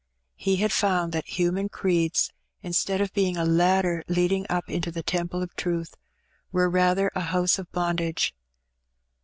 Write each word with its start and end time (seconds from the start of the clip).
He 0.35 0.55
had 0.55 0.71
found 0.73 1.11
that 1.13 1.27
human 1.37 1.69
creeds, 1.69 2.31
instead 2.63 3.01
of 3.01 3.13
being 3.13 3.37
a 3.37 3.45
ladder 3.45 4.03
leading 4.07 4.47
up 4.49 4.67
into 4.67 4.89
the 4.89 5.03
temple 5.03 5.43
of 5.43 5.55
truth, 5.55 5.93
were 6.51 6.71
rather 6.71 7.11
a 7.13 7.21
house 7.21 7.59
of 7.59 7.71
bondage. 7.71 8.33